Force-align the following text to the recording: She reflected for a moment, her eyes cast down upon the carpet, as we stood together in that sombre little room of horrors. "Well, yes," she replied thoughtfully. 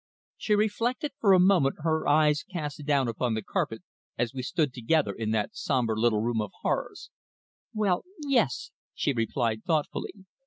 She 0.35 0.55
reflected 0.55 1.11
for 1.19 1.31
a 1.31 1.39
moment, 1.39 1.75
her 1.83 2.07
eyes 2.07 2.41
cast 2.41 2.83
down 2.87 3.07
upon 3.07 3.35
the 3.35 3.43
carpet, 3.43 3.83
as 4.17 4.33
we 4.33 4.41
stood 4.41 4.73
together 4.73 5.13
in 5.13 5.29
that 5.29 5.55
sombre 5.55 5.95
little 5.95 6.21
room 6.21 6.41
of 6.41 6.49
horrors. 6.63 7.11
"Well, 7.71 8.03
yes," 8.21 8.71
she 8.95 9.13
replied 9.13 9.63
thoughtfully. 9.63 10.25